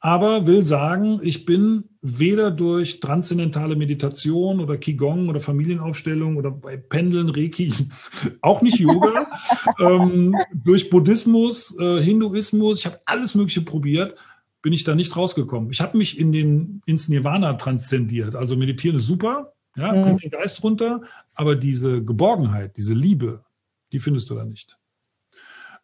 [0.00, 6.76] aber will sagen, ich bin weder durch transzendentale Meditation oder Qigong oder Familienaufstellung oder bei
[6.76, 7.72] Pendeln, Reiki,
[8.40, 9.26] auch nicht Yoga,
[9.80, 14.14] ähm, durch Buddhismus, äh, Hinduismus, ich habe alles Mögliche probiert,
[14.62, 15.70] bin ich da nicht rausgekommen.
[15.70, 18.36] Ich habe mich in den, ins Nirvana transzendiert.
[18.36, 20.02] Also meditieren ist super, ja, mhm.
[20.02, 21.02] kommt den Geist runter,
[21.34, 23.44] aber diese Geborgenheit, diese Liebe,
[23.92, 24.78] die findest du da nicht.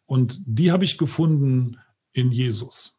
[0.05, 1.77] Und die habe ich gefunden
[2.13, 2.94] in Jesus.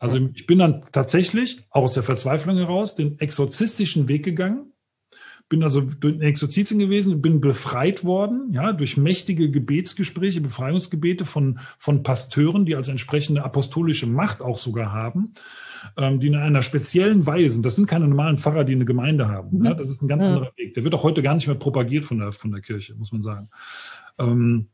[0.00, 4.72] Also ich bin dann tatsächlich auch aus der Verzweiflung heraus den exorzistischen Weg gegangen,
[5.50, 12.02] bin also durch Exorzitien gewesen, bin befreit worden, ja, durch mächtige Gebetsgespräche, Befreiungsgebete von, von
[12.02, 15.34] Pasteuren, die als entsprechende apostolische Macht auch sogar haben,
[15.98, 19.58] ähm, die in einer speziellen Weise, das sind keine normalen Pfarrer, die eine Gemeinde haben,
[19.58, 19.64] mhm.
[19.66, 20.30] ja, das ist ein ganz ja.
[20.30, 20.72] anderer Weg.
[20.74, 23.20] Der wird auch heute gar nicht mehr propagiert von der, von der Kirche, muss man
[23.20, 23.50] sagen.
[24.18, 24.68] Ähm,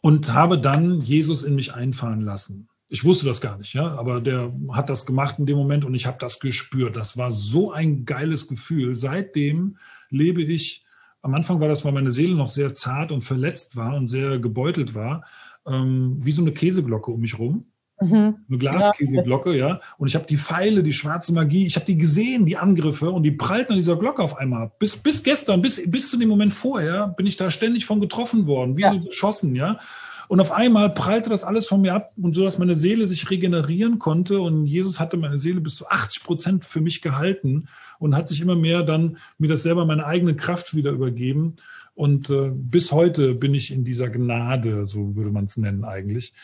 [0.00, 4.20] und habe dann Jesus in mich einfahren lassen ich wusste das gar nicht, ja, aber
[4.20, 6.96] der hat das gemacht in dem Moment und ich habe das gespürt.
[6.96, 8.94] Das war so ein geiles Gefühl.
[8.96, 10.84] Seitdem lebe ich,
[11.22, 14.38] am Anfang war das, weil meine Seele noch sehr zart und verletzt war und sehr
[14.38, 15.24] gebeutelt war,
[15.66, 17.66] ähm, wie so eine Käseglocke um mich rum.
[18.00, 18.36] Mhm.
[18.48, 19.80] Eine Glaskäseglocke, ja.
[19.96, 23.22] Und ich habe die Pfeile, die schwarze Magie, ich habe die gesehen, die Angriffe, und
[23.22, 24.70] die prallten an dieser Glocke auf einmal.
[24.78, 28.46] Bis, bis gestern, bis, bis zu dem Moment vorher, bin ich da ständig von getroffen
[28.46, 28.92] worden, wie ja.
[28.92, 29.80] so geschossen, ja.
[30.28, 33.30] Und auf einmal prallte das alles von mir ab und so, dass meine Seele sich
[33.30, 34.40] regenerieren konnte.
[34.40, 38.40] Und Jesus hatte meine Seele bis zu 80 Prozent für mich gehalten und hat sich
[38.40, 41.56] immer mehr dann mir das selber meine eigene Kraft wieder übergeben.
[41.94, 46.34] Und äh, bis heute bin ich in dieser Gnade, so würde man es nennen eigentlich.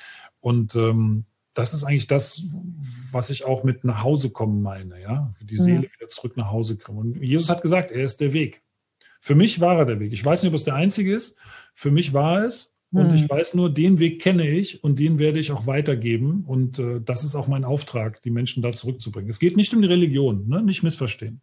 [0.41, 2.45] Und ähm, das ist eigentlich das,
[3.11, 5.57] was ich auch mit nach Hause kommen meine, ja, die.
[5.57, 7.13] Seele wieder zurück nach Hause kommen.
[7.13, 8.63] Und Jesus hat gesagt, er ist der Weg.
[9.21, 10.13] Für mich war er der Weg.
[10.13, 11.37] Ich weiß nicht, ob es der einzige ist.
[11.75, 12.72] Für mich war es.
[12.93, 13.15] Und hm.
[13.15, 16.45] ich weiß nur, den Weg kenne ich und den werde ich auch weitergeben.
[16.47, 19.31] Und äh, das ist auch mein Auftrag, die Menschen da zurückzubringen.
[19.31, 20.63] Es geht nicht um die Religion, ne?
[20.63, 21.41] nicht missverstehen.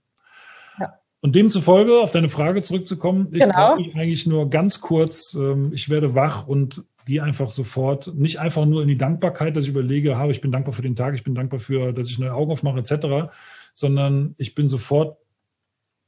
[0.79, 0.99] Ja.
[1.21, 3.73] Und demzufolge, auf deine Frage zurückzukommen, ich genau.
[3.73, 8.83] eigentlich nur ganz kurz, ähm, ich werde wach und die einfach sofort, nicht einfach nur
[8.83, 11.33] in die Dankbarkeit, dass ich überlege, habe, ich bin dankbar für den Tag, ich bin
[11.33, 13.31] dankbar für, dass ich neue Augen aufmache, etc.,
[13.73, 15.17] sondern ich bin sofort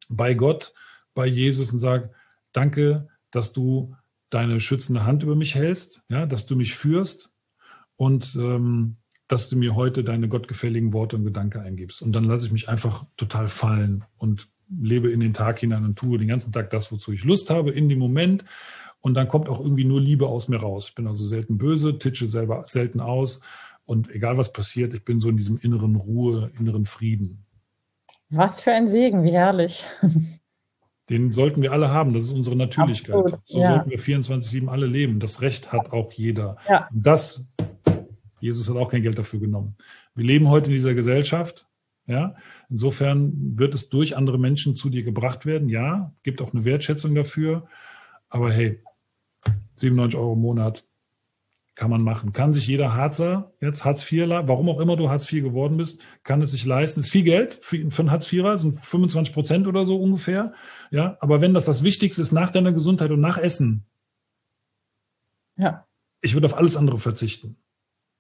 [0.07, 0.73] bei Gott,
[1.15, 2.11] bei Jesus und sage,
[2.53, 3.95] danke, dass du
[4.31, 7.29] deine schützende Hand über mich hältst, ja, dass du mich führst
[7.97, 12.01] und ähm, dass du mir heute deine gottgefälligen Worte und Gedanken eingibst.
[12.01, 15.97] Und dann lasse ich mich einfach total fallen und lebe in den Tag hinein und
[15.97, 18.45] tue den ganzen Tag das, wozu ich Lust habe, in dem Moment.
[19.01, 20.89] Und dann kommt auch irgendwie nur Liebe aus mir raus.
[20.89, 23.41] Ich bin also selten böse, titsche selber selten aus.
[23.85, 27.45] Und egal was passiert, ich bin so in diesem inneren Ruhe, inneren Frieden.
[28.29, 29.83] Was für ein Segen, wie herrlich.
[31.11, 32.13] Den sollten wir alle haben.
[32.13, 33.15] Das ist unsere Natürlichkeit.
[33.15, 33.75] Absolut, so ja.
[33.75, 35.19] sollten wir 24-7 alle leben.
[35.19, 36.55] Das Recht hat auch jeder.
[36.69, 36.87] Ja.
[36.93, 37.43] Das,
[38.39, 39.75] Jesus hat auch kein Geld dafür genommen.
[40.15, 41.67] Wir leben heute in dieser Gesellschaft.
[42.07, 42.35] Ja,
[42.69, 45.69] insofern wird es durch andere Menschen zu dir gebracht werden.
[45.69, 47.67] Ja, gibt auch eine Wertschätzung dafür.
[48.29, 48.81] Aber hey,
[49.75, 50.85] 97 Euro im Monat,
[51.81, 52.31] kann man machen.
[52.31, 55.99] Kann sich jeder Harzer jetzt Hartz IV, warum auch immer du Hartz IV geworden bist,
[56.21, 56.99] kann es sich leisten.
[56.99, 60.53] Ist viel Geld für, für einen Hartz IVer, sind 25 Prozent oder so ungefähr.
[60.91, 63.87] Ja, aber wenn das das Wichtigste ist nach deiner Gesundheit und nach Essen,
[65.57, 65.87] ja.
[66.21, 67.57] ich würde auf alles andere verzichten.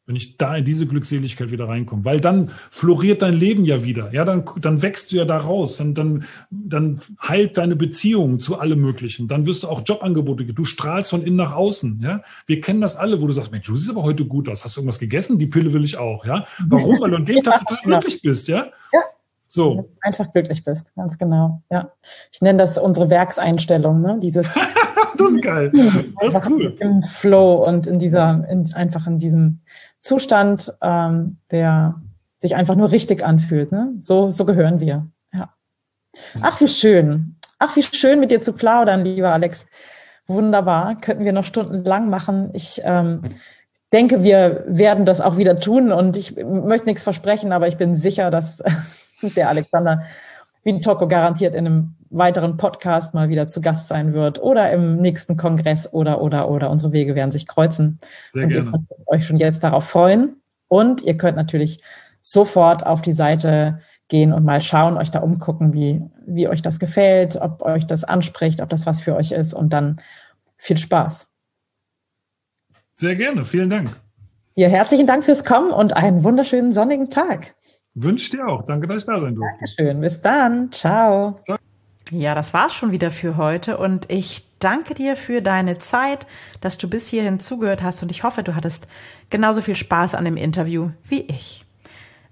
[0.07, 4.13] Wenn ich da in diese Glückseligkeit wieder reinkomme, weil dann floriert dein Leben ja wieder,
[4.13, 8.59] ja, dann, dann wächst du ja da raus, dann, dann, dann heilt deine Beziehung zu
[8.59, 12.21] allem Möglichen, dann wirst du auch Jobangebote, du strahlst von innen nach außen, ja.
[12.47, 14.75] Wir kennen das alle, wo du sagst, Mensch, du siehst aber heute gut aus, hast
[14.75, 15.37] du irgendwas gegessen?
[15.37, 16.45] Die Pille will ich auch, ja.
[16.67, 16.99] Warum?
[16.99, 17.99] Weil du an dem Tag total genau.
[17.99, 18.67] glücklich bist, ja.
[18.91, 19.01] Ja.
[19.47, 19.89] So.
[20.01, 21.91] einfach glücklich bist, ganz genau, ja.
[22.31, 24.47] Ich nenne das unsere Werkseinstellung, ne, dieses.
[25.17, 25.71] das ist geil.
[26.21, 26.75] Das ist cool.
[26.79, 29.59] Im Flow und in dieser, in, einfach in diesem
[30.01, 32.01] Zustand, ähm, der
[32.37, 33.71] sich einfach nur richtig anfühlt.
[33.71, 33.93] Ne?
[33.99, 35.07] So, so gehören wir.
[35.31, 35.53] Ja.
[36.41, 37.37] Ach, wie schön.
[37.59, 39.67] Ach, wie schön mit dir zu plaudern, lieber Alex.
[40.27, 40.95] Wunderbar.
[40.99, 42.49] Könnten wir noch stundenlang machen.
[42.53, 43.21] Ich ähm,
[43.93, 47.93] denke, wir werden das auch wieder tun und ich möchte nichts versprechen, aber ich bin
[47.93, 48.63] sicher, dass
[49.21, 50.03] der Alexander
[50.63, 55.37] Wintoko garantiert in einem weiteren Podcast mal wieder zu Gast sein wird oder im nächsten
[55.37, 56.69] Kongress oder, oder, oder.
[56.69, 57.97] Unsere Wege werden sich kreuzen.
[58.29, 58.65] Sehr und gerne.
[58.65, 60.41] Ihr könnt euch schon jetzt darauf freuen.
[60.67, 61.81] Und ihr könnt natürlich
[62.21, 66.79] sofort auf die Seite gehen und mal schauen, euch da umgucken, wie, wie euch das
[66.79, 70.01] gefällt, ob euch das anspricht, ob das was für euch ist und dann
[70.57, 71.31] viel Spaß.
[72.93, 73.45] Sehr gerne.
[73.45, 73.89] Vielen Dank.
[74.57, 77.55] Dir herzlichen Dank fürs Kommen und einen wunderschönen sonnigen Tag.
[77.93, 78.65] Wünsche dir auch.
[78.65, 79.55] Danke, dass ich da sein durfte.
[79.59, 80.01] Dankeschön.
[80.01, 80.71] Bis dann.
[80.71, 81.35] Ciao.
[81.45, 81.70] Ciao.
[82.11, 86.27] Ja, das war's schon wieder für heute und ich danke dir für deine Zeit,
[86.59, 88.85] dass du bis hierhin zugehört hast und ich hoffe, du hattest
[89.29, 91.63] genauso viel Spaß an dem Interview wie ich.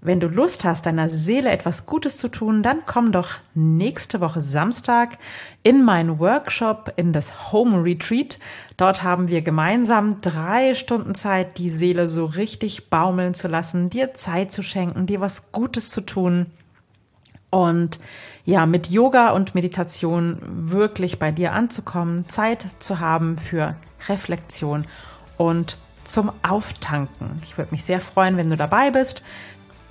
[0.01, 4.41] Wenn du Lust hast, deiner Seele etwas Gutes zu tun, dann komm doch nächste Woche
[4.41, 5.17] Samstag
[5.63, 8.37] in meinen Workshop, in das Home Retreat.
[8.75, 14.13] Dort haben wir gemeinsam drei Stunden Zeit, die Seele so richtig baumeln zu lassen, dir
[14.13, 16.47] Zeit zu schenken, dir was Gutes zu tun.
[17.49, 17.99] Und
[18.45, 23.75] ja, mit Yoga und Meditation wirklich bei dir anzukommen, Zeit zu haben für
[24.07, 24.85] Reflexion
[25.37, 27.41] und zum Auftanken.
[27.43, 29.23] Ich würde mich sehr freuen, wenn du dabei bist.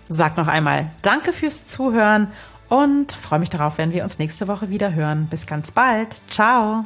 [0.08, 2.28] Sag noch einmal Danke fürs Zuhören
[2.68, 5.26] und freue mich darauf, wenn wir uns nächste Woche wieder hören.
[5.30, 6.08] Bis ganz bald.
[6.28, 6.84] Ciao.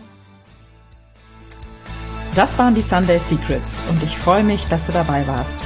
[2.35, 5.58] Das waren die Sunday Secrets und ich freue mich, dass du dabei warst.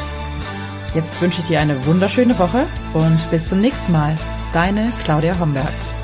[0.95, 4.17] Jetzt wünsche ich dir eine wunderschöne Woche und bis zum nächsten Mal.
[4.57, 5.96] Deine Claudia Homberg.